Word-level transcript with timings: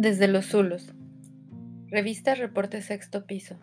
Desde 0.00 0.28
los 0.28 0.46
Zulos. 0.46 0.94
Revista 1.88 2.34
Reporte 2.34 2.80
Sexto 2.80 3.26
Piso. 3.26 3.58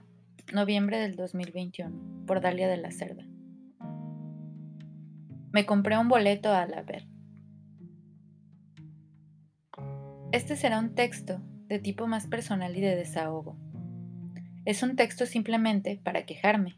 Noviembre 0.54 1.00
del 1.00 1.16
2021. 1.16 2.25
Por 2.28 2.41
Dalia 2.41 2.68
de 2.68 2.78
la 2.78 2.91
Cerda. 2.91 3.25
Me 5.52 5.65
compré 5.65 5.97
un 5.97 6.10
boleto 6.10 6.54
a 6.54 6.68
la 6.68 6.84
ver. 6.84 7.07
Este 10.32 10.55
será 10.55 10.78
un 10.78 10.93
texto 10.93 11.42
de 11.65 11.79
tipo 11.79 12.05
más 12.05 12.28
personal 12.28 12.78
y 12.78 12.82
de 12.82 12.96
desahogo. 12.96 13.57
Es 14.64 14.83
un 14.83 14.96
texto 14.96 15.25
simplemente 15.25 16.00
para 16.04 16.28
quejarme. 16.28 16.78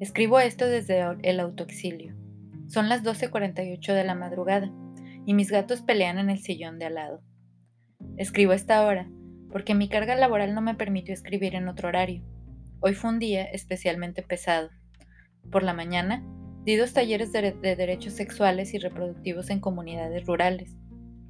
Escribo 0.00 0.40
esto 0.40 0.66
desde 0.66 1.00
el 1.22 1.38
autoexilio. 1.38 2.16
Son 2.66 2.88
las 2.88 3.04
12.48 3.04 3.94
de 3.94 4.02
la 4.02 4.16
madrugada 4.16 4.72
y 5.24 5.34
mis 5.34 5.52
gatos 5.52 5.80
pelean 5.82 6.18
en 6.18 6.28
el 6.28 6.40
sillón 6.40 6.80
de 6.80 6.86
al 6.86 6.94
lado. 6.94 7.22
Escribo 8.16 8.52
a 8.52 8.56
esta 8.56 8.84
hora 8.84 9.08
porque 9.54 9.76
mi 9.76 9.88
carga 9.88 10.16
laboral 10.16 10.52
no 10.52 10.62
me 10.62 10.74
permitió 10.74 11.14
escribir 11.14 11.54
en 11.54 11.68
otro 11.68 11.86
horario. 11.86 12.24
Hoy 12.80 12.94
fue 12.94 13.10
un 13.10 13.20
día 13.20 13.44
especialmente 13.44 14.24
pesado. 14.24 14.70
Por 15.52 15.62
la 15.62 15.74
mañana, 15.74 16.24
di 16.64 16.74
dos 16.74 16.92
talleres 16.92 17.30
de, 17.30 17.52
de, 17.52 17.76
derechos 17.76 18.14
sexuales 18.14 18.74
y 18.74 18.78
reproductivos 18.78 19.50
en 19.50 19.60
comunidades 19.60 20.26
rurales. 20.26 20.76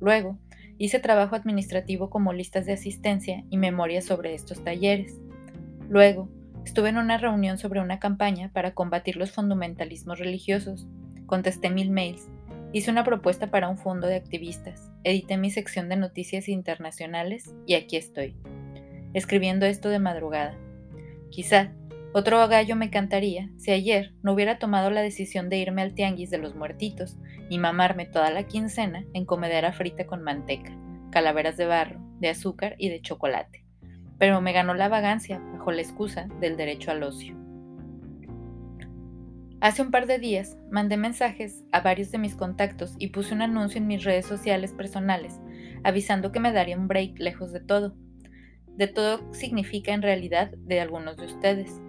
Luego, 0.01 0.39
hice 0.79 1.01
trabajo 1.01 1.37
administrativo 1.37 2.09
como 2.09 2.33
listas 2.33 2.65
de 2.65 2.73
asistencia 2.73 3.45
y 3.51 3.59
memorias 3.59 4.07
sobre 4.07 4.33
estos 4.33 4.65
talleres. 4.65 5.21
Luego, 5.91 6.31
estuve 6.65 6.89
en 6.89 6.97
una 6.97 7.19
reunión 7.19 7.59
sobre 7.59 7.83
una 7.83 7.99
campaña 7.99 8.51
para 8.55 8.73
combatir 8.73 9.17
los 9.17 9.33
fundamentalismos 9.33 10.19
religiosos. 10.19 10.89
Contesté 11.27 11.69
mil 11.69 11.91
mails 11.91 12.31
Hice 12.75 12.91
una 12.91 13.05
propuesta 13.05 13.53
para 13.53 13.69
un 13.69 13.79
fondo 13.79 14.09
de 14.09 14.17
activistas, 14.17 14.91
edité 15.05 15.37
mi 15.37 15.49
sección 15.53 15.89
de 15.89 15.95
noticias 15.95 16.49
internacionales 16.49 17.55
y 17.69 17.75
aquí 17.75 17.97
estoy, 17.97 18.37
escribiendo 19.13 19.65
esto 19.65 19.91
de 19.91 20.01
madrugada. 20.01 20.59
Quizá 21.31 21.71
otro 22.13 22.49
gallo 22.49 22.75
me 22.75 22.91
cantaría 22.91 23.49
si 23.59 23.71
ayer 23.71 24.13
no 24.25 24.33
hubiera 24.33 24.59
tomado 24.59 24.91
la 24.91 25.03
decisión 25.03 25.49
de 25.49 25.59
irme 25.59 25.83
al 25.83 25.95
tianguis 25.95 26.31
de 26.31 26.39
los 26.39 26.57
muertitos 26.57 27.17
y 27.49 27.59
mamarme 27.59 28.07
toda 28.07 28.31
la 28.31 28.43
quincena 28.49 29.05
en 29.13 29.25
comedera 29.25 29.73
frita 29.73 30.05
con 30.09 30.25
manteca, 30.25 30.77
calaveras 31.13 31.57
de 31.57 31.67
barro, 31.67 32.01
de 32.19 32.31
azúcar 32.31 32.75
y 32.79 32.89
de 32.89 33.01
chocolate. 33.01 33.65
Pero 34.19 34.41
me 34.41 34.53
ganó 34.53 34.75
la 34.75 34.89
vagancia 34.89 35.39
bajo 35.53 35.71
la 35.71 35.83
excusa 35.83 36.27
del 36.41 36.57
derecho 36.57 36.91
al 36.91 37.05
ocio. 37.05 37.44
Hace 39.65 39.81
un 39.81 39.91
par 39.91 40.07
de 40.07 40.19
días 40.19 40.59
mandé 40.71 40.99
mensajes 40.99 41.65
a 41.73 41.81
varios 41.81 42.11
de 42.11 42.19
mis 42.19 42.35
contactos 42.35 42.97
y 42.99 43.09
puse 43.09 43.33
un 43.33 43.41
anuncio 43.41 43.81
en 43.81 43.87
mis 43.87 44.05
redes 44.05 44.27
sociales 44.27 44.75
personales 44.75 45.41
avisando 45.83 46.33
que 46.33 46.39
me 46.39 46.53
daría 46.53 46.77
un 46.77 46.87
break 46.87 47.19
lejos 47.19 47.51
de 47.51 47.61
todo. 47.61 47.97
De 48.77 48.89
todo 48.89 49.33
significa 49.33 49.95
en 49.95 50.03
realidad 50.03 50.51
de 50.51 50.83
algunos 50.83 51.17
de 51.17 51.25
ustedes. 51.25 51.81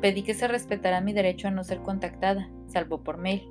Pedí 0.00 0.22
que 0.22 0.32
se 0.32 0.46
respetara 0.46 1.00
mi 1.00 1.12
derecho 1.12 1.48
a 1.48 1.50
no 1.50 1.64
ser 1.64 1.80
contactada, 1.80 2.52
salvo 2.68 3.02
por 3.02 3.18
mail. 3.18 3.48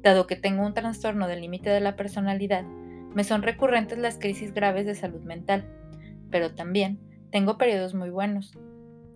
Dado 0.00 0.26
que 0.26 0.36
tengo 0.36 0.64
un 0.64 0.72
trastorno 0.72 1.28
del 1.28 1.42
límite 1.42 1.68
de 1.68 1.80
la 1.80 1.96
personalidad, 1.96 2.64
me 2.64 3.24
son 3.24 3.42
recurrentes 3.42 3.98
las 3.98 4.18
crisis 4.18 4.54
graves 4.54 4.86
de 4.86 4.94
salud 4.94 5.20
mental, 5.20 5.68
pero 6.30 6.54
también 6.54 6.98
tengo 7.30 7.58
periodos 7.58 7.92
muy 7.92 8.08
buenos, 8.08 8.58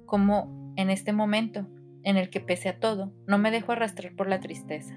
como 0.04 0.74
en 0.76 0.90
este 0.90 1.14
momento, 1.14 1.66
en 2.06 2.16
el 2.16 2.30
que 2.30 2.40
pese 2.40 2.68
a 2.68 2.78
todo 2.78 3.12
no 3.26 3.36
me 3.36 3.50
dejo 3.50 3.72
arrastrar 3.72 4.14
por 4.14 4.28
la 4.28 4.38
tristeza. 4.38 4.96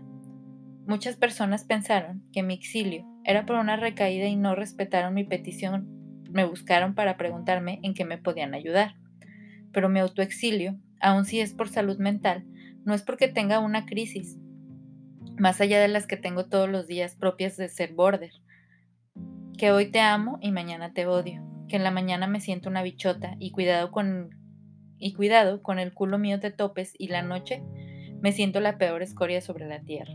Muchas 0.86 1.18
personas 1.18 1.66
pensaron 1.66 2.24
que 2.32 2.44
mi 2.44 2.54
exilio 2.54 3.04
era 3.26 3.48
por 3.48 3.56
una 3.56 3.76
recaída 3.78 4.28
y 4.28 4.36
no 4.36 4.54
respetaron 4.54 5.16
mi 5.16 5.24
petición, 5.24 5.88
me 6.32 6.46
buscaron 6.46 6.94
para 6.94 7.18
preguntarme 7.18 7.80
en 7.82 7.96
qué 7.96 8.06
me 8.06 8.20
podían 8.20 8.54
ayudar. 8.54 8.96
Pero 9.74 9.90
mi 9.90 10.00
autoexilio, 10.00 10.80
aun 11.02 11.26
si 11.26 11.40
es 11.40 11.54
por 11.54 11.68
salud 11.68 11.98
mental, 11.98 12.46
no 12.86 12.94
es 12.94 13.02
porque 13.02 13.28
tenga 13.28 13.58
una 13.58 13.88
crisis, 13.88 14.38
más 15.36 15.62
allá 15.62 15.82
de 15.82 15.88
las 15.88 16.06
que 16.06 16.18
tengo 16.18 16.46
todos 16.46 16.70
los 16.70 16.86
días 16.86 17.16
propias 17.16 17.58
de 17.58 17.70
ser 17.70 17.94
border. 17.94 18.34
Que 19.58 19.72
hoy 19.72 19.90
te 19.90 20.00
amo 20.00 20.38
y 20.42 20.52
mañana 20.52 20.94
te 20.94 21.08
odio, 21.08 21.44
que 21.68 21.76
en 21.76 21.84
la 21.84 21.92
mañana 21.92 22.28
me 22.28 22.40
siento 22.40 22.70
una 22.70 22.84
bichota 22.84 23.36
y 23.40 23.50
cuidado 23.50 23.90
con 23.90 24.39
y 25.00 25.14
cuidado, 25.14 25.64
con 25.64 25.80
el 25.80 25.94
culo 25.94 26.20
mío 26.20 26.40
te 26.40 26.52
topes 26.52 26.94
y 26.98 27.08
la 27.08 27.24
noche 27.24 27.64
me 28.22 28.32
siento 28.32 28.60
la 28.60 28.78
peor 28.78 29.02
escoria 29.02 29.42
sobre 29.42 29.68
la 29.68 29.80
tierra. 29.82 30.14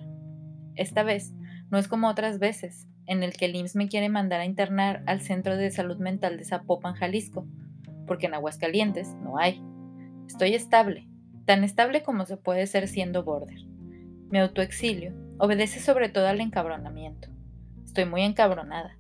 Esta 0.77 1.03
vez 1.03 1.33
no 1.71 1.78
es 1.78 1.89
como 1.89 2.09
otras 2.09 2.39
veces, 2.39 2.87
en 3.06 3.23
el 3.23 3.33
que 3.33 3.47
el 3.47 3.71
me 3.75 3.89
quiere 3.89 4.09
mandar 4.09 4.41
a 4.41 4.44
internar 4.44 5.03
al 5.06 5.21
Centro 5.21 5.56
de 5.56 5.71
Salud 5.71 5.99
Mental 5.99 6.37
de 6.37 6.44
Zapopan, 6.44 6.94
Jalisco, 6.94 7.47
porque 8.06 8.27
en 8.27 8.34
Aguascalientes 8.34 9.15
no 9.23 9.39
hay. 9.39 9.62
Estoy 10.27 10.55
estable, 10.55 11.09
tan 11.44 11.65
estable 11.65 12.03
como 12.03 12.27
se 12.27 12.37
puede 12.37 12.67
ser 12.67 12.89
siendo 12.89 13.25
border. 13.25 13.65
Mi 14.31 14.39
autoexilio 14.39 15.15
obedece 15.39 15.81
sobre 15.81 16.09
todo 16.09 16.27
al 16.27 16.41
encabronamiento. 16.41 17.28
Estoy 17.84 18.06
muy 18.06 18.23
encabronada, 18.23 18.99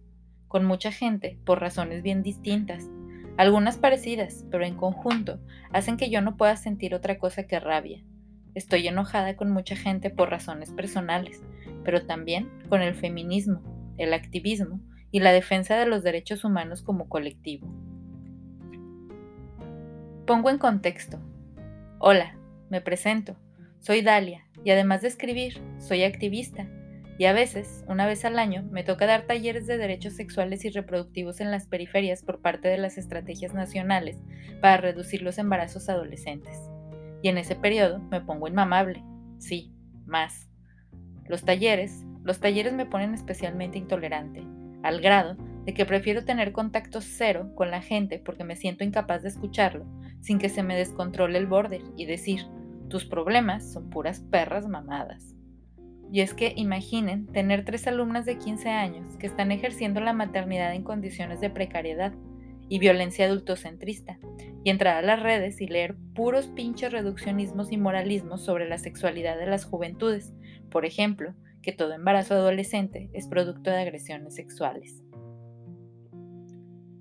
con 0.48 0.64
mucha 0.64 0.92
gente, 0.92 1.38
por 1.44 1.60
razones 1.60 2.02
bien 2.02 2.22
distintas, 2.22 2.88
algunas 3.36 3.76
parecidas, 3.76 4.44
pero 4.50 4.64
en 4.64 4.76
conjunto, 4.76 5.40
hacen 5.72 5.96
que 5.96 6.10
yo 6.10 6.20
no 6.20 6.36
pueda 6.36 6.56
sentir 6.56 6.94
otra 6.94 7.18
cosa 7.18 7.46
que 7.46 7.58
rabia. 7.58 8.02
Estoy 8.54 8.86
enojada 8.86 9.36
con 9.36 9.50
mucha 9.50 9.74
gente 9.74 10.10
por 10.10 10.30
razones 10.30 10.70
personales, 10.70 11.42
pero 11.84 12.06
también 12.06 12.48
con 12.68 12.82
el 12.82 12.94
feminismo, 12.94 13.62
el 13.98 14.14
activismo 14.14 14.80
y 15.10 15.20
la 15.20 15.32
defensa 15.32 15.76
de 15.76 15.86
los 15.86 16.02
derechos 16.02 16.44
humanos 16.44 16.82
como 16.82 17.08
colectivo. 17.08 17.66
Pongo 20.26 20.50
en 20.50 20.58
contexto. 20.58 21.18
Hola, 21.98 22.36
me 22.70 22.80
presento. 22.80 23.36
Soy 23.80 24.02
Dalia 24.02 24.46
y 24.64 24.70
además 24.70 25.02
de 25.02 25.08
escribir, 25.08 25.60
soy 25.78 26.04
activista 26.04 26.68
y 27.16 27.26
a 27.26 27.32
veces, 27.32 27.84
una 27.86 28.06
vez 28.06 28.24
al 28.24 28.38
año, 28.38 28.64
me 28.70 28.82
toca 28.82 29.06
dar 29.06 29.22
talleres 29.26 29.66
de 29.66 29.76
derechos 29.76 30.14
sexuales 30.14 30.64
y 30.64 30.70
reproductivos 30.70 31.40
en 31.40 31.50
las 31.50 31.66
periferias 31.68 32.22
por 32.22 32.40
parte 32.40 32.68
de 32.68 32.78
las 32.78 32.98
estrategias 32.98 33.54
nacionales 33.54 34.18
para 34.60 34.78
reducir 34.78 35.22
los 35.22 35.38
embarazos 35.38 35.88
adolescentes. 35.88 36.58
Y 37.22 37.28
en 37.28 37.38
ese 37.38 37.54
periodo 37.54 38.00
me 38.10 38.20
pongo 38.20 38.48
inmamable. 38.48 39.04
Sí, 39.38 39.72
más. 40.06 40.48
Los 41.26 41.44
talleres, 41.44 42.04
los 42.24 42.40
talleres 42.40 42.72
me 42.72 42.86
ponen 42.86 43.14
especialmente 43.14 43.78
intolerante, 43.78 44.42
al 44.82 45.00
grado 45.00 45.36
de 45.64 45.72
que 45.72 45.86
prefiero 45.86 46.24
tener 46.24 46.52
contacto 46.52 47.00
cero 47.00 47.52
con 47.54 47.70
la 47.70 47.80
gente 47.80 48.18
porque 48.18 48.44
me 48.44 48.56
siento 48.56 48.84
incapaz 48.84 49.22
de 49.22 49.28
escucharlo, 49.28 49.86
sin 50.20 50.38
que 50.38 50.48
se 50.48 50.62
me 50.62 50.76
descontrole 50.76 51.38
el 51.38 51.46
border 51.46 51.80
y 51.96 52.06
decir, 52.06 52.42
tus 52.88 53.04
problemas 53.04 53.72
son 53.72 53.88
puras 53.88 54.20
perras 54.20 54.68
mamadas. 54.68 55.34
Y 56.12 56.20
es 56.20 56.34
que 56.34 56.52
imaginen 56.56 57.26
tener 57.26 57.64
tres 57.64 57.86
alumnas 57.86 58.24
de 58.24 58.38
15 58.38 58.68
años 58.68 59.16
que 59.16 59.26
están 59.26 59.50
ejerciendo 59.50 60.00
la 60.00 60.12
maternidad 60.12 60.74
en 60.74 60.84
condiciones 60.84 61.40
de 61.40 61.50
precariedad 61.50 62.12
y 62.68 62.78
violencia 62.78 63.26
adultocentrista, 63.26 64.18
y 64.64 64.70
entrar 64.70 64.96
a 64.96 65.02
las 65.02 65.22
redes 65.22 65.60
y 65.60 65.66
leer 65.66 65.96
puros 66.14 66.46
pinches 66.48 66.92
reduccionismos 66.92 67.70
y 67.70 67.76
moralismos 67.76 68.42
sobre 68.42 68.68
la 68.68 68.78
sexualidad 68.78 69.38
de 69.38 69.46
las 69.46 69.64
juventudes, 69.64 70.32
por 70.70 70.86
ejemplo, 70.86 71.34
que 71.62 71.72
todo 71.72 71.92
embarazo 71.92 72.34
adolescente 72.34 73.10
es 73.12 73.26
producto 73.26 73.70
de 73.70 73.80
agresiones 73.80 74.34
sexuales. 74.34 75.02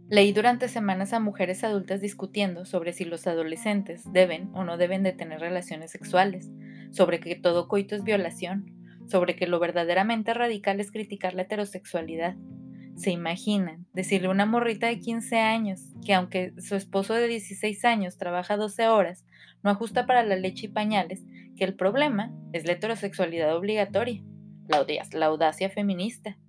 Leí 0.10 0.32
durante 0.32 0.68
semanas 0.68 1.14
a 1.14 1.20
mujeres 1.20 1.64
adultas 1.64 2.02
discutiendo 2.02 2.66
sobre 2.66 2.94
si 2.94 3.04
los 3.06 3.26
adolescentes 3.26 4.04
deben 4.12 4.50
o 4.54 4.64
no 4.64 4.78
deben 4.78 5.02
de 5.02 5.14
tener 5.14 5.40
relaciones 5.40 5.92
sexuales, 5.92 6.52
sobre 6.92 7.20
que 7.20 7.36
todo 7.36 7.68
coito 7.68 7.96
es 7.96 8.04
violación, 8.04 8.83
sobre 9.14 9.36
que 9.36 9.46
lo 9.46 9.60
verdaderamente 9.60 10.34
radical 10.34 10.80
es 10.80 10.92
criticar 10.92 11.36
la 11.36 11.44
heterosexualidad. 11.44 12.36
Se 12.96 13.12
imaginan 13.12 13.86
decirle 13.94 14.28
a 14.28 14.32
una 14.32 14.48
morrita 14.48 14.88
de 14.88 15.00
15 15.00 15.38
años 15.38 15.82
que 16.04 16.16
aunque 16.16 16.52
su 16.60 16.76
esposo 16.76 17.14
de 17.14 17.28
16 17.28 17.86
años 17.86 18.18
trabaja 18.18 18.58
12 18.58 18.88
horas, 18.88 19.24
no 19.62 19.70
ajusta 19.70 20.08
para 20.08 20.24
la 20.24 20.36
leche 20.36 20.66
y 20.66 20.70
pañales, 20.70 21.24
que 21.56 21.64
el 21.64 21.76
problema 21.76 22.34
es 22.54 22.66
la 22.66 22.72
heterosexualidad 22.72 23.56
obligatoria, 23.56 24.24
la, 24.68 25.26
audacia 25.28 25.70
feminista. 25.70 26.40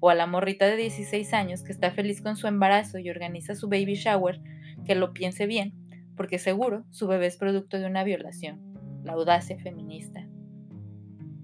O 0.00 0.10
a 0.10 0.16
la 0.16 0.26
morrita 0.26 0.66
de 0.66 0.74
16 0.74 1.32
años 1.32 1.62
que 1.62 1.70
está 1.70 1.92
feliz 1.92 2.22
con 2.22 2.34
su 2.34 2.48
embarazo 2.48 2.98
y 2.98 3.08
organiza 3.08 3.54
su 3.54 3.68
baby 3.68 3.94
shower, 3.94 4.40
que 4.84 4.96
lo 4.96 5.12
piense 5.12 5.46
bien, 5.46 5.74
porque 6.16 6.40
seguro 6.40 6.84
su 6.90 7.06
bebé 7.06 7.26
es 7.26 7.36
producto 7.36 7.78
de 7.78 7.86
una 7.86 8.02
violación, 8.02 8.74
la 9.04 9.12
audacia 9.12 9.56
feminista. 9.60 10.26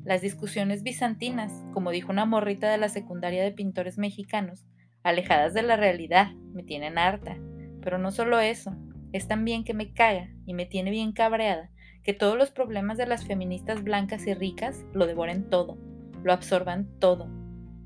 Las 0.07 0.21
discusiones 0.21 0.85
bizantinas, 0.85 1.53
como 1.75 1.91
dijo 1.91 2.13
una 2.13 2.27
morrita 2.27 2.71
de 2.71 2.79
la 2.79 2.89
secundaria 2.89 3.43
de 3.43 3.51
pintores 3.51 3.99
mexicanos, 3.99 4.65
alejadas 5.03 5.53
de 5.53 5.63
la 5.63 5.77
realidad, 5.77 6.31
me 6.53 6.63
tienen 6.63 6.97
harta. 6.97 7.37
Pero 7.83 7.99
no 7.99 8.13
solo 8.13 8.39
eso, 8.39 8.77
es 9.13 9.27
también 9.27 9.65
que 9.65 9.75
me 9.75 9.93
caga 9.93 10.31
y 10.47 10.55
me 10.55 10.65
tiene 10.65 10.93
bien 10.93 11.11
cabreada 11.11 11.71
que 12.05 12.15
todos 12.15 12.39
los 12.39 12.53
problemas 12.53 12.99
de 12.99 13.07
las 13.09 13.27
feministas 13.27 13.83
blancas 13.83 14.29
y 14.29 14.35
ricas 14.35 14.85
lo 14.95 15.09
devoren 15.09 15.51
todo, 15.51 15.77
lo 16.23 16.33
absorban 16.33 16.89
todo. 17.01 17.29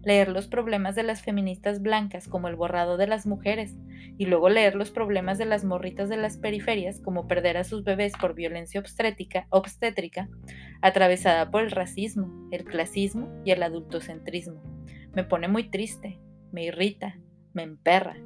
leer 0.02 0.28
los 0.30 0.46
problemas 0.46 0.94
de 0.94 1.02
las 1.02 1.20
feministas 1.20 1.82
blancas 1.82 2.26
como 2.26 2.48
el 2.48 2.56
borrado 2.56 2.96
de 2.96 3.06
las 3.06 3.26
mujeres 3.26 3.76
y 4.16 4.24
luego 4.24 4.48
leer 4.48 4.74
los 4.74 4.90
problemas 4.90 5.36
de 5.36 5.44
las 5.44 5.62
morritas 5.62 6.08
de 6.08 6.16
las 6.16 6.38
periferias 6.38 7.00
como 7.00 7.28
perder 7.28 7.58
a 7.58 7.64
sus 7.64 7.84
bebés 7.84 8.14
por 8.18 8.34
violencia 8.34 8.80
obstétrica, 8.80 9.46
obstétrica 9.50 10.30
atravesada 10.82 11.50
por 11.50 11.62
el 11.62 11.70
racismo, 11.70 12.48
el 12.50 12.64
clasismo 12.64 13.28
y 13.44 13.50
el 13.50 13.62
adultocentrismo. 13.62 14.62
Me 15.14 15.24
pone 15.24 15.48
muy 15.48 15.70
triste, 15.70 16.20
me 16.52 16.64
irrita, 16.64 17.18
me 17.52 17.62
emperra. 17.62 18.16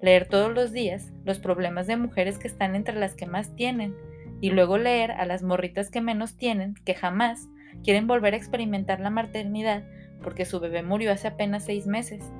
Leer 0.00 0.28
todos 0.28 0.54
los 0.54 0.72
días 0.72 1.12
los 1.24 1.38
problemas 1.38 1.86
de 1.86 1.96
mujeres 1.96 2.38
que 2.38 2.48
están 2.48 2.76
entre 2.76 2.98
las 2.98 3.14
que 3.14 3.26
más 3.26 3.54
tienen 3.56 3.94
y 4.40 4.50
luego 4.50 4.78
leer 4.78 5.10
a 5.12 5.26
las 5.26 5.42
morritas 5.42 5.90
que 5.90 6.00
menos 6.00 6.36
tienen, 6.36 6.74
que 6.84 6.94
jamás 6.94 7.48
quieren 7.82 8.06
volver 8.06 8.34
a 8.34 8.36
experimentar 8.36 9.00
la 9.00 9.10
maternidad 9.10 9.84
porque 10.22 10.44
su 10.44 10.60
bebé 10.60 10.82
murió 10.82 11.12
hace 11.12 11.28
apenas 11.28 11.64
seis 11.64 11.86
meses, 11.86 12.32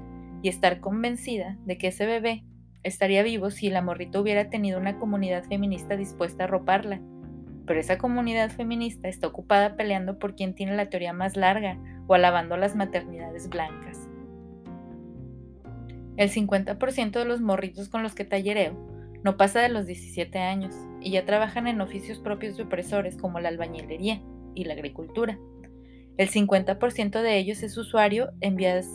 y 0.42 0.48
estar 0.48 0.80
convencida 0.80 1.56
de 1.64 1.78
que 1.78 1.88
ese 1.88 2.06
bebé 2.06 2.44
estaría 2.82 3.22
vivo 3.22 3.50
si 3.50 3.70
la 3.70 3.82
morrita 3.82 4.20
hubiera 4.20 4.50
tenido 4.50 4.78
una 4.78 4.98
comunidad 4.98 5.44
feminista 5.44 5.96
dispuesta 5.96 6.44
a 6.44 6.46
arroparla. 6.46 7.00
Pero 7.68 7.80
esa 7.80 7.98
comunidad 7.98 8.50
feminista 8.50 9.08
está 9.08 9.26
ocupada 9.26 9.76
peleando 9.76 10.18
por 10.18 10.34
quien 10.34 10.54
tiene 10.54 10.74
la 10.74 10.88
teoría 10.88 11.12
más 11.12 11.36
larga 11.36 11.78
o 12.06 12.14
alabando 12.14 12.56
las 12.56 12.74
maternidades 12.74 13.50
blancas. 13.50 14.08
El 16.16 16.30
50% 16.30 17.12
de 17.12 17.24
los 17.26 17.42
morritos 17.42 17.90
con 17.90 18.02
los 18.02 18.14
que 18.14 18.24
tallereo 18.24 18.72
no 19.22 19.36
pasa 19.36 19.60
de 19.60 19.68
los 19.68 19.86
17 19.86 20.38
años 20.38 20.74
y 21.02 21.10
ya 21.10 21.26
trabajan 21.26 21.66
en 21.66 21.82
oficios 21.82 22.18
propios 22.18 22.56
de 22.56 22.62
opresores 22.62 23.16
como 23.16 23.38
la 23.38 23.50
albañilería 23.50 24.22
y 24.54 24.64
la 24.64 24.72
agricultura. 24.72 25.38
El 26.16 26.30
50% 26.30 27.20
de 27.20 27.36
ellos 27.36 27.62
es 27.62 27.76
usuario 27.76 28.32
en 28.40 28.56
vías, 28.56 28.88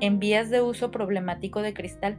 en 0.00 0.18
vías 0.18 0.50
de 0.50 0.60
uso 0.60 0.90
problemático 0.90 1.62
de 1.62 1.72
cristal. 1.72 2.18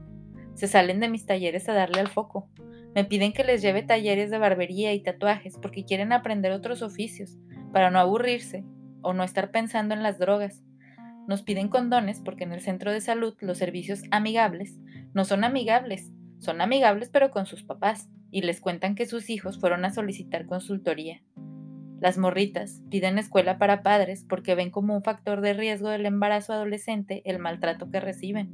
Se 0.54 0.68
salen 0.68 1.02
de 1.02 1.10
mis 1.10 1.26
talleres 1.26 1.68
a 1.68 1.74
darle 1.74 2.00
al 2.00 2.08
foco. 2.08 2.48
Me 2.96 3.04
piden 3.04 3.34
que 3.34 3.44
les 3.44 3.62
lleve 3.62 3.84
talleres 3.84 4.32
de 4.32 4.38
barbería 4.38 4.94
y 4.94 5.04
tatuajes 5.04 5.58
porque 5.62 5.84
quieren 5.84 6.14
aprender 6.14 6.54
otros 6.54 6.82
oficios, 6.82 7.38
para 7.74 7.92
no 7.92 8.00
aburrirse 8.00 8.64
o 9.02 9.12
no 9.12 9.24
estar 9.24 9.52
pensando 9.52 9.94
en 9.94 10.02
las 10.02 10.18
drogas. 10.18 10.64
Nos 11.28 11.44
piden 11.44 11.68
condones 11.68 12.22
porque 12.22 12.46
en 12.46 12.54
el 12.54 12.62
centro 12.62 12.94
de 12.94 13.02
salud 13.02 13.36
los 13.42 13.58
servicios 13.58 14.04
amigables 14.12 14.80
no 15.14 15.26
son 15.26 15.44
amigables, 15.44 16.14
son 16.40 16.62
amigables 16.62 17.10
pero 17.10 17.32
con 17.32 17.46
sus 17.46 17.64
papás 17.64 18.10
y 18.32 18.44
les 18.44 18.62
cuentan 18.62 18.96
que 18.96 19.06
sus 19.06 19.30
hijos 19.30 19.60
fueron 19.60 19.84
a 19.84 19.94
solicitar 19.94 20.46
consultoría. 20.46 21.22
Las 22.00 22.18
morritas 22.18 22.82
piden 22.90 23.18
escuela 23.18 23.58
para 23.58 23.84
padres 23.84 24.26
porque 24.28 24.56
ven 24.56 24.72
como 24.72 24.96
un 24.96 25.04
factor 25.04 25.42
de 25.42 25.54
riesgo 25.54 25.90
del 25.90 26.06
embarazo 26.06 26.54
adolescente 26.54 27.22
el 27.26 27.40
maltrato 27.40 27.90
que 27.90 28.00
reciben. 28.00 28.54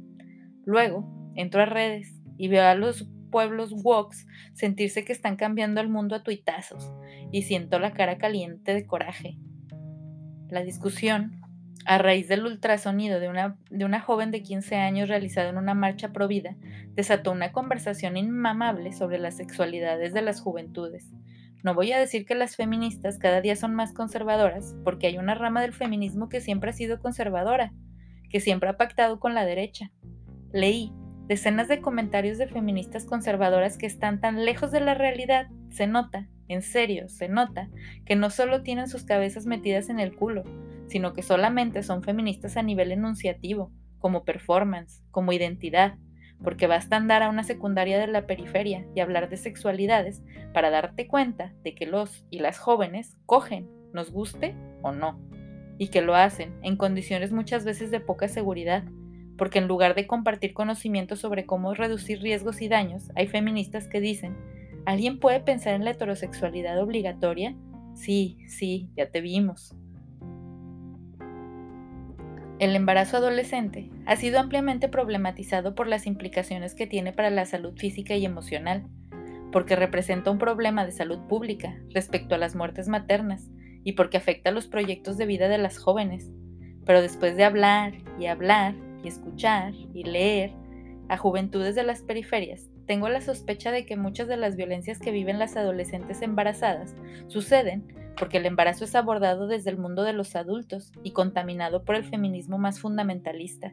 Luego, 0.64 1.32
entro 1.36 1.62
a 1.62 1.66
redes 1.66 2.20
y 2.38 2.48
veo 2.48 2.64
a 2.64 2.74
los 2.74 3.08
pueblos 3.32 3.72
woks 3.82 4.28
sentirse 4.54 5.04
que 5.04 5.12
están 5.12 5.34
cambiando 5.34 5.80
el 5.80 5.88
mundo 5.88 6.14
a 6.14 6.22
tuitazos 6.22 6.92
y 7.32 7.42
siento 7.42 7.80
la 7.80 7.92
cara 7.92 8.16
caliente 8.18 8.72
de 8.72 8.86
coraje. 8.86 9.38
La 10.48 10.62
discusión, 10.62 11.40
a 11.84 11.98
raíz 11.98 12.28
del 12.28 12.46
ultrasonido 12.46 13.18
de 13.18 13.28
una, 13.28 13.58
de 13.70 13.84
una 13.84 14.00
joven 14.00 14.30
de 14.30 14.44
15 14.44 14.76
años 14.76 15.08
realizado 15.08 15.50
en 15.50 15.56
una 15.56 15.74
marcha 15.74 16.12
provida, 16.12 16.54
desató 16.94 17.32
una 17.32 17.50
conversación 17.50 18.16
inmamable 18.16 18.92
sobre 18.92 19.18
las 19.18 19.36
sexualidades 19.36 20.14
de 20.14 20.22
las 20.22 20.40
juventudes 20.40 21.10
no 21.62 21.74
voy 21.74 21.92
a 21.92 21.98
decir 21.98 22.26
que 22.26 22.34
las 22.34 22.56
feministas 22.56 23.18
cada 23.18 23.40
día 23.40 23.54
son 23.54 23.74
más 23.74 23.92
conservadoras, 23.92 24.74
porque 24.82 25.06
hay 25.06 25.18
una 25.18 25.36
rama 25.36 25.62
del 25.62 25.72
feminismo 25.72 26.28
que 26.28 26.40
siempre 26.40 26.70
ha 26.70 26.72
sido 26.72 26.98
conservadora, 26.98 27.72
que 28.30 28.40
siempre 28.40 28.68
ha 28.68 28.76
pactado 28.76 29.20
con 29.20 29.34
la 29.34 29.44
derecha. 29.44 29.92
Leí 30.52 30.92
decenas 31.32 31.66
de 31.66 31.80
comentarios 31.80 32.36
de 32.36 32.46
feministas 32.46 33.06
conservadoras 33.06 33.78
que 33.78 33.86
están 33.86 34.20
tan 34.20 34.44
lejos 34.44 34.70
de 34.70 34.80
la 34.80 34.92
realidad, 34.92 35.46
se 35.70 35.86
nota, 35.86 36.28
en 36.46 36.60
serio, 36.60 37.08
se 37.08 37.26
nota, 37.30 37.70
que 38.04 38.16
no 38.16 38.28
solo 38.28 38.62
tienen 38.62 38.86
sus 38.86 39.04
cabezas 39.04 39.46
metidas 39.46 39.88
en 39.88 39.98
el 39.98 40.14
culo, 40.14 40.44
sino 40.88 41.14
que 41.14 41.22
solamente 41.22 41.82
son 41.82 42.02
feministas 42.02 42.58
a 42.58 42.62
nivel 42.62 42.92
enunciativo, 42.92 43.72
como 43.98 44.24
performance, 44.24 45.02
como 45.10 45.32
identidad, 45.32 45.94
porque 46.44 46.66
basta 46.66 46.96
andar 46.96 47.22
a 47.22 47.30
una 47.30 47.44
secundaria 47.44 47.98
de 47.98 48.08
la 48.08 48.26
periferia 48.26 48.84
y 48.94 49.00
hablar 49.00 49.30
de 49.30 49.38
sexualidades 49.38 50.22
para 50.52 50.68
darte 50.68 51.06
cuenta 51.06 51.54
de 51.64 51.74
que 51.74 51.86
los 51.86 52.26
y 52.28 52.40
las 52.40 52.58
jóvenes 52.58 53.16
cogen, 53.24 53.70
nos 53.94 54.10
guste 54.10 54.54
o 54.82 54.92
no, 54.92 55.18
y 55.78 55.88
que 55.88 56.02
lo 56.02 56.14
hacen 56.14 56.52
en 56.62 56.76
condiciones 56.76 57.32
muchas 57.32 57.64
veces 57.64 57.90
de 57.90 58.00
poca 58.00 58.28
seguridad, 58.28 58.84
porque 59.42 59.58
en 59.58 59.66
lugar 59.66 59.96
de 59.96 60.06
compartir 60.06 60.54
conocimientos 60.54 61.18
sobre 61.18 61.46
cómo 61.46 61.74
reducir 61.74 62.20
riesgos 62.20 62.62
y 62.62 62.68
daños, 62.68 63.10
hay 63.16 63.26
feministas 63.26 63.88
que 63.88 64.00
dicen, 64.00 64.36
¿alguien 64.86 65.18
puede 65.18 65.40
pensar 65.40 65.74
en 65.74 65.84
la 65.84 65.90
heterosexualidad 65.90 66.80
obligatoria? 66.80 67.56
Sí, 67.92 68.38
sí, 68.46 68.88
ya 68.96 69.10
te 69.10 69.20
vimos. 69.20 69.74
El 72.60 72.76
embarazo 72.76 73.16
adolescente 73.16 73.90
ha 74.06 74.14
sido 74.14 74.38
ampliamente 74.38 74.88
problematizado 74.88 75.74
por 75.74 75.88
las 75.88 76.06
implicaciones 76.06 76.76
que 76.76 76.86
tiene 76.86 77.12
para 77.12 77.30
la 77.30 77.44
salud 77.44 77.76
física 77.76 78.14
y 78.14 78.24
emocional, 78.24 78.86
porque 79.50 79.74
representa 79.74 80.30
un 80.30 80.38
problema 80.38 80.86
de 80.86 80.92
salud 80.92 81.18
pública 81.26 81.76
respecto 81.90 82.36
a 82.36 82.38
las 82.38 82.54
muertes 82.54 82.86
maternas 82.86 83.50
y 83.82 83.94
porque 83.94 84.18
afecta 84.18 84.50
a 84.50 84.52
los 84.52 84.68
proyectos 84.68 85.16
de 85.16 85.26
vida 85.26 85.48
de 85.48 85.58
las 85.58 85.78
jóvenes. 85.78 86.30
Pero 86.86 87.02
después 87.02 87.36
de 87.36 87.42
hablar 87.42 87.94
y 88.20 88.26
hablar 88.26 88.76
y 89.02 89.08
escuchar 89.08 89.74
y 89.74 90.04
leer 90.04 90.52
a 91.08 91.16
juventudes 91.16 91.74
de 91.74 91.82
las 91.82 92.02
periferias, 92.02 92.70
tengo 92.86 93.08
la 93.08 93.20
sospecha 93.20 93.70
de 93.70 93.86
que 93.86 93.96
muchas 93.96 94.28
de 94.28 94.36
las 94.36 94.56
violencias 94.56 94.98
que 94.98 95.12
viven 95.12 95.38
las 95.38 95.56
adolescentes 95.56 96.22
embarazadas 96.22 96.94
suceden 97.28 97.86
porque 98.16 98.38
el 98.38 98.46
embarazo 98.46 98.84
es 98.84 98.94
abordado 98.94 99.46
desde 99.46 99.70
el 99.70 99.78
mundo 99.78 100.02
de 100.02 100.12
los 100.12 100.36
adultos 100.36 100.92
y 101.02 101.12
contaminado 101.12 101.84
por 101.84 101.94
el 101.94 102.04
feminismo 102.04 102.58
más 102.58 102.80
fundamentalista. 102.80 103.72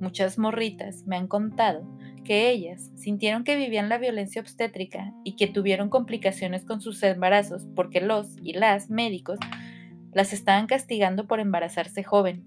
Muchas 0.00 0.38
morritas 0.38 1.04
me 1.06 1.16
han 1.16 1.28
contado 1.28 1.86
que 2.24 2.50
ellas 2.50 2.90
sintieron 2.96 3.44
que 3.44 3.56
vivían 3.56 3.88
la 3.88 3.98
violencia 3.98 4.40
obstétrica 4.40 5.12
y 5.24 5.36
que 5.36 5.46
tuvieron 5.46 5.88
complicaciones 5.88 6.64
con 6.64 6.80
sus 6.80 7.02
embarazos 7.02 7.68
porque 7.74 8.00
los 8.00 8.36
y 8.42 8.54
las 8.54 8.90
médicos 8.90 9.38
las 10.12 10.32
estaban 10.32 10.66
castigando 10.66 11.26
por 11.26 11.40
embarazarse 11.40 12.02
joven. 12.02 12.44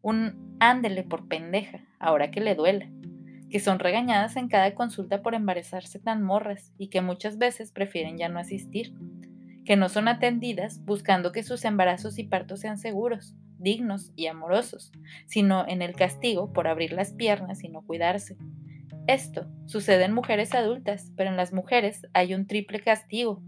Un 0.00 0.51
ándele 0.70 1.02
por 1.02 1.28
pendeja, 1.28 1.80
ahora 1.98 2.30
que 2.30 2.40
le 2.40 2.54
duela. 2.54 2.88
Que 3.50 3.60
son 3.60 3.78
regañadas 3.78 4.36
en 4.36 4.48
cada 4.48 4.74
consulta 4.74 5.22
por 5.22 5.34
embarazarse 5.34 5.98
tan 5.98 6.22
morras 6.22 6.72
y 6.78 6.88
que 6.88 7.00
muchas 7.00 7.36
veces 7.36 7.72
prefieren 7.72 8.16
ya 8.16 8.28
no 8.28 8.38
asistir 8.38 8.94
que 9.64 9.76
no 9.76 9.88
son 9.88 10.08
atendidas 10.08 10.84
buscando 10.84 11.32
que 11.32 11.42
sus 11.42 11.64
embarazos 11.64 12.18
y 12.18 12.24
partos 12.24 12.60
sean 12.60 12.78
seguros, 12.78 13.34
dignos 13.58 14.12
y 14.16 14.26
amorosos, 14.26 14.90
sino 15.26 15.66
en 15.68 15.82
el 15.82 15.94
castigo 15.94 16.52
por 16.52 16.66
abrir 16.66 16.92
las 16.92 17.12
piernas 17.12 17.62
y 17.62 17.68
no 17.68 17.82
cuidarse. 17.82 18.36
Esto 19.06 19.46
sucede 19.66 20.04
en 20.04 20.12
mujeres 20.12 20.54
adultas, 20.54 21.12
pero 21.16 21.30
en 21.30 21.36
las 21.36 21.52
mujeres 21.52 22.06
hay 22.12 22.34
un 22.34 22.46
triple 22.46 22.80
castigo, 22.80 23.42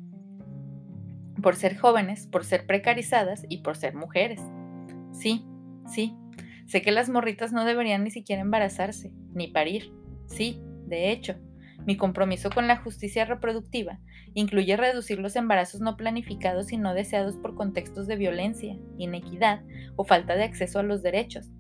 por 1.43 1.57
ser 1.57 1.77
jóvenes, 1.77 2.27
por 2.27 2.45
ser 2.45 2.67
precarizadas 2.67 3.45
y 3.49 3.59
por 3.59 3.77
ser 3.77 3.95
mujeres. 3.95 4.41
Sí, 5.13 5.45
sí, 5.87 6.17
sé 6.67 6.83
que 6.83 6.93
las 6.93 7.09
morritas 7.09 7.53
no 7.53 7.65
deberían 7.65 8.05
ni 8.05 8.11
siquiera 8.11 8.43
embarazarse, 8.43 9.13
ni 9.33 9.49
parir. 9.49 9.93
Sí, 10.27 10.61
de 10.87 11.11
hecho, 11.11 11.37
mi 11.87 11.97
compromiso 11.97 12.51
con 12.51 12.67
la 12.67 12.77
justicia 12.77 13.25
reproductiva 13.25 14.01
incluye 14.35 14.77
reducir 14.77 15.19
los 15.19 15.37
embarazos 15.37 15.81
no 15.81 15.97
planificados 15.97 16.73
y 16.73 16.77
no 16.77 16.95
deseados 16.95 17.37
por 17.37 17.55
contextos 17.55 18.07
de 18.07 18.17
violencia, 18.17 18.77
inequidad 18.99 19.63
o 19.97 20.05
falta 20.05 20.35
de 20.35 20.45
acceso 20.45 20.79
a 20.79 20.83
los 20.83 21.03
derechos. 21.03 21.51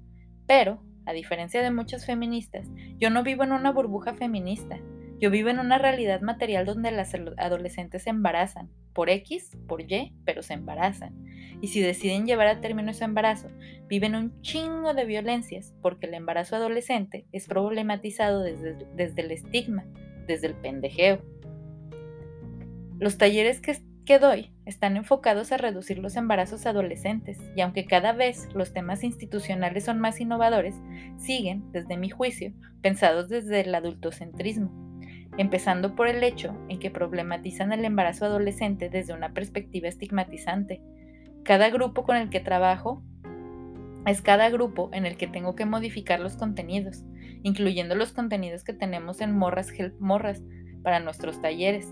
Pero, 0.46 0.82
a 1.06 1.12
diferencia 1.12 1.62
de 1.62 1.70
muchas 1.70 2.06
feministas, 2.06 2.66
yo 2.99 3.11
no 3.11 3.23
vivo 3.23 3.44
en 3.44 3.52
una 3.52 3.70
burbuja 3.70 4.14
feminista. 4.14 4.78
Yo 5.24 5.30
vivo 5.30 5.48
en 5.48 5.58
una 5.58 5.78
realidad 5.78 6.20
material 6.20 6.66
donde 6.66 6.90
las 6.90 7.14
adolescentes 7.38 8.02
se 8.02 8.10
embarazan, 8.10 8.68
por 8.92 9.08
X, 9.08 9.56
por 9.66 9.80
Y, 9.80 10.12
pero 10.26 10.42
se 10.42 10.52
embarazan. 10.52 11.14
Y 11.62 11.68
si 11.68 11.80
deciden 11.80 12.26
llevar 12.26 12.46
a 12.46 12.60
término 12.60 12.90
ese 12.90 13.04
embarazo, 13.04 13.48
viven 13.88 14.16
un 14.16 14.38
chingo 14.42 14.92
de 14.92 15.06
violencias 15.06 15.72
porque 15.80 16.08
el 16.08 16.12
embarazo 16.12 16.56
adolescente 16.56 17.24
es 17.32 17.46
problematizado 17.46 18.42
desde, 18.42 18.76
desde 18.96 19.22
el 19.22 19.30
estigma, 19.30 19.86
desde 20.26 20.48
el 20.48 20.54
pendejeo. 20.56 21.24
Los 22.98 23.16
talleres 23.16 23.62
que, 23.62 23.78
que 24.04 24.18
doy 24.18 24.52
están 24.66 24.98
enfocados 24.98 25.52
a 25.52 25.56
reducir 25.56 26.00
los 26.00 26.16
embarazos 26.16 26.66
adolescentes 26.66 27.38
y 27.56 27.62
aunque 27.62 27.86
cada 27.86 28.12
vez 28.12 28.46
los 28.52 28.74
temas 28.74 29.02
institucionales 29.02 29.86
son 29.86 30.00
más 30.00 30.20
innovadores, 30.20 30.74
siguen, 31.16 31.72
desde 31.72 31.96
mi 31.96 32.10
juicio, 32.10 32.52
pensados 32.82 33.30
desde 33.30 33.62
el 33.62 33.74
adultocentrismo, 33.74 34.83
empezando 35.36 35.94
por 35.94 36.08
el 36.08 36.22
hecho 36.22 36.56
en 36.68 36.78
que 36.78 36.90
problematizan 36.90 37.72
el 37.72 37.84
embarazo 37.84 38.26
adolescente 38.26 38.88
desde 38.88 39.14
una 39.14 39.32
perspectiva 39.32 39.88
estigmatizante. 39.88 40.80
Cada 41.42 41.70
grupo 41.70 42.04
con 42.04 42.16
el 42.16 42.30
que 42.30 42.40
trabajo 42.40 43.02
Es 44.06 44.20
cada 44.20 44.50
grupo 44.50 44.90
en 44.92 45.06
el 45.06 45.16
que 45.16 45.26
tengo 45.26 45.54
que 45.54 45.64
modificar 45.64 46.20
los 46.20 46.36
contenidos, 46.36 47.04
incluyendo 47.42 47.94
los 47.94 48.12
contenidos 48.12 48.62
que 48.62 48.74
tenemos 48.74 49.22
en 49.22 49.34
Morras 49.34 49.70
Help 49.70 49.98
Morras 49.98 50.42
para 50.82 51.00
nuestros 51.00 51.40
talleres, 51.40 51.90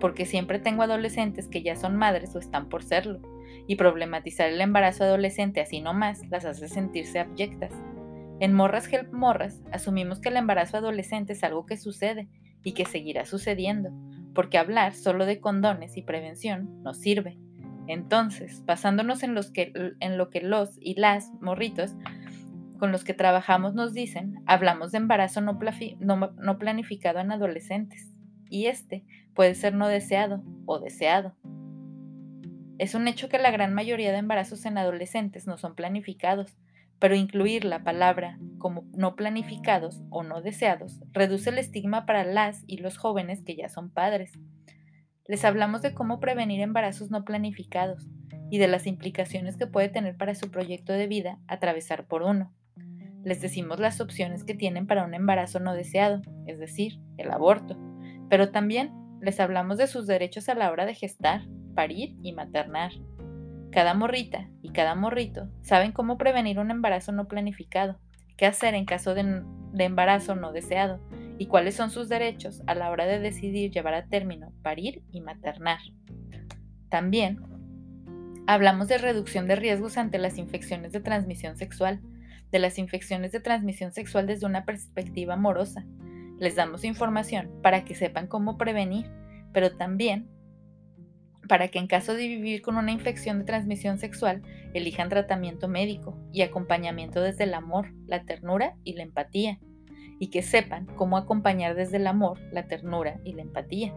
porque 0.00 0.26
siempre 0.26 0.58
tengo 0.58 0.82
adolescentes 0.82 1.46
que 1.46 1.62
ya 1.62 1.76
son 1.76 1.94
madres 1.94 2.34
o 2.34 2.40
están 2.40 2.68
por 2.68 2.82
serlo, 2.82 3.20
y 3.68 3.76
problematizar 3.76 4.48
el 4.48 4.60
embarazo 4.60 5.04
adolescente 5.04 5.60
así 5.60 5.80
nomás 5.80 6.26
las 6.30 6.44
hace 6.44 6.66
sentirse 6.66 7.20
abyectas. 7.20 7.72
En 8.40 8.54
Morras 8.54 8.92
Help 8.92 9.12
Morras 9.12 9.62
asumimos 9.70 10.18
que 10.18 10.30
el 10.30 10.36
embarazo 10.36 10.78
adolescente 10.78 11.34
es 11.34 11.44
algo 11.44 11.64
que 11.64 11.76
sucede 11.76 12.26
y 12.62 12.72
que 12.72 12.84
seguirá 12.84 13.24
sucediendo, 13.26 13.90
porque 14.34 14.58
hablar 14.58 14.94
solo 14.94 15.26
de 15.26 15.40
condones 15.40 15.96
y 15.96 16.02
prevención 16.02 16.82
no 16.82 16.94
sirve. 16.94 17.38
Entonces, 17.88 18.64
basándonos 18.64 19.22
en, 19.22 19.34
los 19.34 19.50
que, 19.50 19.72
en 20.00 20.18
lo 20.18 20.30
que 20.30 20.40
los 20.40 20.78
y 20.80 20.94
las 20.94 21.30
morritos 21.40 21.94
con 22.78 22.92
los 22.92 23.04
que 23.04 23.14
trabajamos 23.14 23.74
nos 23.74 23.92
dicen, 23.92 24.40
hablamos 24.46 24.92
de 24.92 24.98
embarazo 24.98 25.40
no, 25.40 25.58
no 26.00 26.58
planificado 26.58 27.20
en 27.20 27.32
adolescentes, 27.32 28.12
y 28.48 28.66
este 28.66 29.04
puede 29.34 29.54
ser 29.54 29.74
no 29.74 29.88
deseado 29.88 30.42
o 30.66 30.78
deseado. 30.78 31.34
Es 32.78 32.94
un 32.94 33.06
hecho 33.06 33.28
que 33.28 33.38
la 33.38 33.50
gran 33.50 33.72
mayoría 33.72 34.12
de 34.12 34.18
embarazos 34.18 34.66
en 34.66 34.78
adolescentes 34.78 35.46
no 35.46 35.58
son 35.58 35.74
planificados, 35.74 36.56
pero 37.02 37.16
incluir 37.16 37.64
la 37.64 37.82
palabra 37.82 38.38
como 38.58 38.84
no 38.94 39.16
planificados 39.16 40.04
o 40.08 40.22
no 40.22 40.40
deseados 40.40 41.00
reduce 41.10 41.50
el 41.50 41.58
estigma 41.58 42.06
para 42.06 42.22
las 42.22 42.62
y 42.68 42.76
los 42.76 42.96
jóvenes 42.96 43.42
que 43.42 43.56
ya 43.56 43.68
son 43.68 43.90
padres. 43.90 44.38
Les 45.26 45.44
hablamos 45.44 45.82
de 45.82 45.94
cómo 45.94 46.20
prevenir 46.20 46.60
embarazos 46.60 47.10
no 47.10 47.24
planificados 47.24 48.06
y 48.52 48.58
de 48.58 48.68
las 48.68 48.86
implicaciones 48.86 49.56
que 49.56 49.66
puede 49.66 49.88
tener 49.88 50.16
para 50.16 50.36
su 50.36 50.48
proyecto 50.52 50.92
de 50.92 51.08
vida 51.08 51.40
atravesar 51.48 52.06
por 52.06 52.22
uno. 52.22 52.54
Les 53.24 53.40
decimos 53.40 53.80
las 53.80 54.00
opciones 54.00 54.44
que 54.44 54.54
tienen 54.54 54.86
para 54.86 55.04
un 55.04 55.14
embarazo 55.14 55.58
no 55.58 55.74
deseado, 55.74 56.22
es 56.46 56.60
decir, 56.60 57.00
el 57.16 57.32
aborto, 57.32 57.76
pero 58.30 58.52
también 58.52 58.92
les 59.20 59.40
hablamos 59.40 59.76
de 59.76 59.88
sus 59.88 60.06
derechos 60.06 60.48
a 60.48 60.54
la 60.54 60.70
hora 60.70 60.86
de 60.86 60.94
gestar, 60.94 61.48
parir 61.74 62.14
y 62.22 62.32
maternar. 62.32 62.92
Cada 63.72 63.94
morrita 63.94 64.50
y 64.60 64.68
cada 64.68 64.94
morrito 64.94 65.48
saben 65.62 65.92
cómo 65.92 66.18
prevenir 66.18 66.58
un 66.58 66.70
embarazo 66.70 67.10
no 67.10 67.26
planificado, 67.26 67.98
qué 68.36 68.44
hacer 68.44 68.74
en 68.74 68.84
caso 68.84 69.14
de, 69.14 69.42
embarazo 69.78 70.34
no 70.34 70.52
deseado 70.52 71.00
y 71.38 71.46
cuáles 71.46 71.74
son 71.74 71.90
sus 71.90 72.10
derechos 72.10 72.62
a 72.66 72.74
la 72.74 72.90
hora 72.90 73.06
de 73.06 73.18
decidir 73.18 73.70
llevar 73.70 73.94
a 73.94 74.04
término, 74.04 74.52
parir 74.62 75.02
y 75.10 75.22
maternar. 75.22 75.78
También 76.90 77.40
hablamos 78.46 78.88
de 78.88 78.98
reducción 78.98 79.48
de 79.48 79.56
riesgos 79.56 79.96
ante 79.96 80.18
las 80.18 80.36
infecciones 80.36 80.92
de 80.92 81.00
transmisión 81.00 81.56
sexual, 81.56 82.02
de 82.50 82.58
las 82.58 82.78
infecciones 82.78 83.32
de 83.32 83.40
transmisión 83.40 83.92
sexual 83.92 84.26
desde 84.26 84.44
una 84.44 84.66
perspectiva 84.66 85.32
amorosa. 85.32 85.86
Les 86.38 86.56
damos 86.56 86.84
información 86.84 87.50
para 87.62 87.86
que 87.86 87.94
sepan 87.94 88.26
cómo 88.26 88.58
prevenir, 88.58 89.10
pero 89.54 89.74
también 89.78 90.28
para 91.52 91.68
que 91.68 91.78
en 91.78 91.86
caso 91.86 92.14
de 92.14 92.28
vivir 92.28 92.62
con 92.62 92.78
una 92.78 92.92
infección 92.92 93.38
de 93.38 93.44
transmisión 93.44 93.98
sexual 93.98 94.40
elijan 94.72 95.10
tratamiento 95.10 95.68
médico 95.68 96.16
y 96.32 96.40
acompañamiento 96.40 97.20
desde 97.20 97.44
el 97.44 97.52
amor, 97.52 97.92
la 98.06 98.24
ternura 98.24 98.74
y 98.84 98.94
la 98.94 99.02
empatía, 99.02 99.60
y 100.18 100.28
que 100.28 100.40
sepan 100.40 100.86
cómo 100.96 101.18
acompañar 101.18 101.74
desde 101.74 101.98
el 101.98 102.06
amor, 102.06 102.40
la 102.52 102.68
ternura 102.68 103.20
y 103.22 103.34
la 103.34 103.42
empatía. 103.42 103.92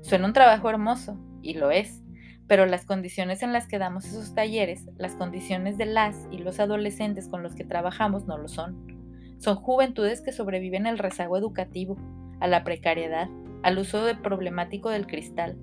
Suena 0.00 0.26
un 0.26 0.32
trabajo 0.32 0.68
hermoso, 0.68 1.16
y 1.42 1.54
lo 1.54 1.70
es, 1.70 2.02
pero 2.48 2.66
las 2.66 2.86
condiciones 2.86 3.44
en 3.44 3.52
las 3.52 3.68
que 3.68 3.78
damos 3.78 4.06
esos 4.06 4.34
talleres, 4.34 4.84
las 4.98 5.14
condiciones 5.14 5.78
de 5.78 5.86
las 5.86 6.26
y 6.32 6.38
los 6.38 6.58
adolescentes 6.58 7.28
con 7.28 7.44
los 7.44 7.54
que 7.54 7.62
trabajamos 7.62 8.26
no 8.26 8.36
lo 8.36 8.48
son. 8.48 9.38
Son 9.38 9.54
juventudes 9.54 10.22
que 10.22 10.32
sobreviven 10.32 10.88
al 10.88 10.98
rezago 10.98 11.36
educativo, 11.38 11.96
a 12.40 12.48
la 12.48 12.64
precariedad, 12.64 13.28
al 13.62 13.78
uso 13.78 14.04
de 14.04 14.16
problemático 14.16 14.90
del 14.90 15.06
cristal, 15.06 15.56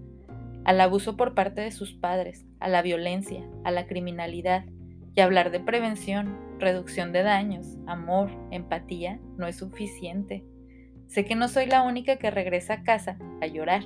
al 0.64 0.80
abuso 0.82 1.18
por 1.18 1.34
parte 1.34 1.62
de 1.62 1.72
sus 1.72 1.94
padres, 1.94 2.46
a 2.60 2.70
la 2.70 2.82
violencia, 2.82 3.44
a 3.64 3.72
la 3.72 3.88
criminalidad, 3.88 4.66
y 5.16 5.22
hablar 5.22 5.52
de 5.52 5.60
prevención, 5.60 6.38
reducción 6.60 7.12
de 7.12 7.24
daños, 7.24 7.78
amor, 7.86 8.32
empatía, 8.52 9.20
no 9.38 9.48
es 9.48 9.58
suficiente. 9.58 10.46
Sé 11.08 11.26
que 11.26 11.36
no 11.36 11.48
soy 11.50 11.66
la 11.66 11.82
única 11.82 12.16
que 12.16 12.32
regresa 12.32 12.76
a 12.76 12.84
casa 12.84 13.18
a 13.42 13.48
llorar, 13.48 13.84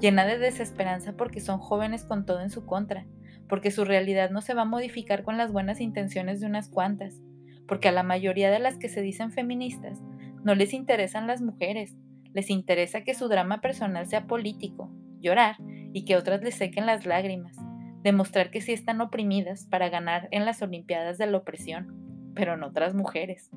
llena 0.00 0.24
de 0.26 0.38
desesperanza 0.38 1.16
porque 1.16 1.40
son 1.40 1.58
jóvenes 1.58 2.04
con 2.04 2.24
todo 2.26 2.40
en 2.40 2.50
su 2.50 2.66
contra, 2.66 3.06
porque 3.48 3.72
su 3.72 3.84
realidad 3.84 4.30
no 4.30 4.42
se 4.42 4.54
va 4.54 4.62
a 4.62 4.66
modificar 4.66 5.24
con 5.24 5.36
las 5.36 5.52
buenas 5.52 5.80
intenciones 5.80 6.40
de 6.40 6.46
unas 6.46 6.68
cuantas, 6.68 7.20
porque 7.66 7.88
a 7.88 7.92
la 7.92 8.04
mayoría 8.04 8.50
de 8.50 8.60
las 8.60 8.76
que 8.76 8.88
se 8.88 9.02
dicen 9.02 9.32
feministas 9.32 10.00
no 10.44 10.54
les 10.54 10.72
interesan 10.72 11.26
las 11.26 11.42
mujeres, 11.42 11.96
les 12.32 12.48
interesa 12.48 13.02
que 13.02 13.14
su 13.14 13.28
drama 13.28 13.60
personal 13.60 14.06
sea 14.06 14.26
político, 14.26 14.90
llorar 15.20 15.56
y 15.92 16.04
que 16.04 16.16
otras 16.16 16.42
les 16.42 16.54
sequen 16.54 16.86
las 16.86 17.06
lágrimas, 17.06 17.56
demostrar 18.02 18.50
que 18.50 18.60
sí 18.60 18.72
están 18.72 19.00
oprimidas 19.00 19.66
para 19.66 19.88
ganar 19.88 20.28
en 20.30 20.44
las 20.44 20.62
Olimpiadas 20.62 21.18
de 21.18 21.26
la 21.26 21.38
opresión, 21.38 22.32
pero 22.34 22.54
en 22.54 22.62
otras 22.62 22.94
mujeres. 22.94 23.50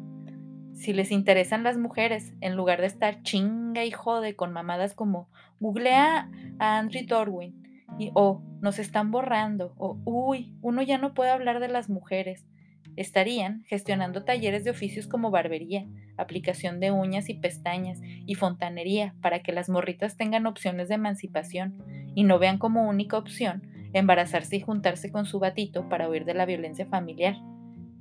Si 0.74 0.92
les 0.92 1.12
interesan 1.12 1.64
las 1.64 1.78
mujeres, 1.78 2.34
en 2.42 2.56
lugar 2.56 2.82
de 2.82 2.88
estar 2.88 3.22
chinga 3.22 3.86
y 3.86 3.92
jode 3.92 4.36
con 4.36 4.52
mamadas 4.52 4.96
como 4.96 5.30
googlea 5.60 6.30
a 6.60 6.80
Andrew 6.80 7.06
Dorwin 7.06 7.86
y 8.00 8.12
o 8.16 8.44
nos 8.60 8.80
están 8.80 9.12
borrando 9.12 9.74
o 9.78 10.00
uy, 10.04 10.56
uno 10.62 10.82
ya 10.82 10.98
no 10.98 11.14
puede 11.14 11.30
hablar 11.30 11.60
de 11.60 11.68
las 11.68 11.90
mujeres, 11.90 12.46
estarían 12.96 13.64
gestionando 13.66 14.24
talleres 14.24 14.64
de 14.64 14.72
oficios 14.72 15.08
como 15.08 15.32
barbería, 15.32 15.86
aplicación 16.18 16.80
de 16.80 16.92
uñas 16.92 17.30
y 17.30 17.36
pestañas 17.36 18.00
y 18.04 18.36
fontanería 18.36 19.16
para 19.22 19.40
que 19.40 19.52
las 19.52 19.70
morritas 19.70 20.18
tengan 20.18 20.46
opciones 20.46 20.90
de 20.90 20.96
emancipación 20.96 21.82
y 22.16 22.24
no 22.24 22.40
vean 22.40 22.58
como 22.58 22.88
única 22.88 23.18
opción 23.18 23.64
embarazarse 23.94 24.58
y 24.58 24.62
juntarse 24.62 25.12
con 25.12 25.26
su 25.26 25.40
batito 25.40 25.88
para 25.88 26.10
huir 26.10 26.26
de 26.26 26.34
la 26.34 26.46
violencia 26.46 26.86
familiar. 26.86 27.36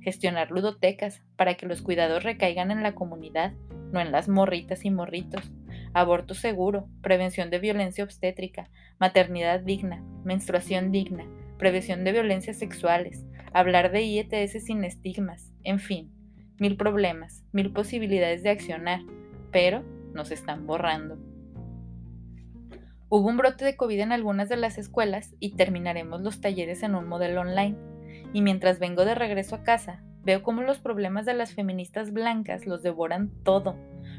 Gestionar 0.01 0.51
ludotecas 0.51 1.21
para 1.37 1.53
que 1.53 1.65
los 1.65 1.81
cuidados 1.81 2.23
recaigan 2.23 2.71
en 2.71 2.83
la 2.83 2.93
comunidad, 2.93 3.53
no 3.91 4.01
en 4.01 4.11
las 4.11 4.27
morritas 4.27 4.85
y 4.85 4.91
morritos. 4.91 5.51
Aborto 5.93 6.33
seguro, 6.33 6.87
prevención 7.01 7.51
de 7.51 7.59
violencia 7.59 8.03
obstétrica, 8.03 8.69
maternidad 8.99 9.59
digna, 9.59 10.03
menstruación 10.23 10.91
digna, 10.91 11.25
prevención 11.57 12.03
de 12.03 12.11
violencias 12.11 12.57
sexuales, 12.57 13.23
hablar 13.53 13.91
de 13.91 14.03
IETS 14.03 14.63
sin 14.65 14.83
estigmas, 14.83 15.53
en 15.63 15.79
fin, 15.79 16.11
mil 16.59 16.77
problemas, 16.77 17.43
mil 17.51 17.71
posibilidades 17.71 18.43
de 18.43 18.49
accionar, 18.49 19.01
pero 19.51 19.83
nos 20.13 20.31
están 20.31 20.65
borrando. 20.65 21.17
Hubo 23.09 23.29
un 23.29 23.37
brote 23.37 23.63
de 23.63 23.75
COVID 23.75 23.99
en 23.99 24.11
algunas 24.11 24.49
de 24.49 24.57
las 24.57 24.79
escuelas 24.79 25.35
y 25.39 25.55
terminaremos 25.55 26.21
los 26.21 26.41
talleres 26.41 26.81
en 26.81 26.95
un 26.95 27.07
modelo 27.07 27.41
online. 27.41 27.77
Y 28.33 28.41
mientras 28.41 28.79
vengo 28.79 29.05
de 29.05 29.13
regreso 29.13 29.55
a 29.55 29.63
casa, 29.63 30.03
veo 30.23 30.41
cómo 30.41 30.63
los 30.63 30.79
problemas 30.79 31.27
de 31.27 31.35
las 31.35 31.53
feministas 31.53 32.11
blancas 32.11 32.65
los 32.65 32.81
devoran 32.81 33.29
todo. 33.43 33.75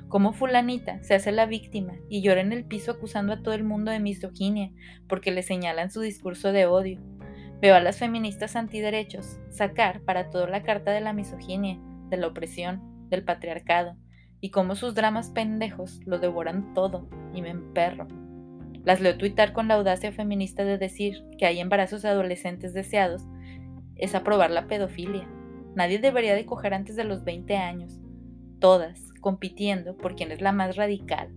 Cómo 0.08 0.32
fulanita 0.32 1.02
se 1.02 1.14
hace 1.14 1.32
la 1.32 1.46
víctima 1.46 1.94
y 2.08 2.22
llora 2.22 2.40
en 2.40 2.52
el 2.52 2.66
piso 2.66 2.92
acusando 2.92 3.32
a 3.32 3.42
todo 3.42 3.54
el 3.54 3.64
mundo 3.64 3.90
de 3.90 3.98
misoginia 3.98 4.70
porque 5.08 5.32
le 5.32 5.42
señalan 5.42 5.90
su 5.90 6.00
discurso 6.00 6.52
de 6.52 6.66
odio. 6.66 7.00
Veo 7.64 7.74
a 7.74 7.80
las 7.80 7.98
feministas 7.98 8.56
antiderechos 8.56 9.38
sacar 9.48 10.02
para 10.02 10.28
todo 10.28 10.46
la 10.46 10.62
carta 10.62 10.90
de 10.90 11.00
la 11.00 11.14
misoginia, 11.14 11.78
de 12.10 12.18
la 12.18 12.26
opresión, 12.26 13.08
del 13.08 13.24
patriarcado, 13.24 13.96
y 14.42 14.50
cómo 14.50 14.74
sus 14.74 14.94
dramas 14.94 15.30
pendejos 15.30 16.02
lo 16.04 16.18
devoran 16.18 16.74
todo 16.74 17.08
y 17.32 17.40
me 17.40 17.48
emperro. 17.48 18.06
Las 18.84 19.00
leo 19.00 19.16
tuitar 19.16 19.54
con 19.54 19.66
la 19.66 19.76
audacia 19.76 20.12
feminista 20.12 20.62
de 20.66 20.76
decir 20.76 21.24
que 21.38 21.46
hay 21.46 21.58
embarazos 21.58 22.04
adolescentes 22.04 22.74
deseados, 22.74 23.22
es 23.96 24.14
aprobar 24.14 24.50
la 24.50 24.66
pedofilia. 24.66 25.26
Nadie 25.74 25.98
debería 25.98 26.34
de 26.34 26.44
coger 26.44 26.74
antes 26.74 26.96
de 26.96 27.04
los 27.04 27.24
20 27.24 27.56
años. 27.56 27.98
Todas 28.58 29.00
compitiendo 29.22 29.96
por 29.96 30.16
quien 30.16 30.32
es 30.32 30.42
la 30.42 30.52
más 30.52 30.76
radical, 30.76 31.30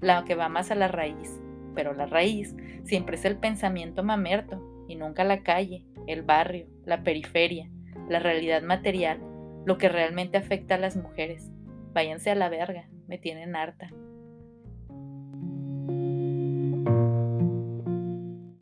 la 0.00 0.24
que 0.24 0.36
va 0.36 0.48
más 0.48 0.70
a 0.70 0.76
la 0.76 0.86
raíz. 0.86 1.40
Pero 1.74 1.92
la 1.92 2.06
raíz 2.06 2.54
siempre 2.84 3.16
es 3.16 3.24
el 3.24 3.36
pensamiento 3.36 4.04
mamerto 4.04 4.75
y 4.88 4.96
nunca 4.96 5.24
la 5.24 5.42
calle, 5.42 5.84
el 6.06 6.22
barrio, 6.22 6.66
la 6.84 7.02
periferia, 7.02 7.70
la 8.08 8.18
realidad 8.18 8.62
material, 8.62 9.20
lo 9.64 9.78
que 9.78 9.88
realmente 9.88 10.38
afecta 10.38 10.76
a 10.76 10.78
las 10.78 10.96
mujeres. 10.96 11.50
Váyanse 11.92 12.30
a 12.30 12.34
la 12.34 12.48
verga, 12.48 12.88
me 13.08 13.18
tienen 13.18 13.56
harta. 13.56 13.90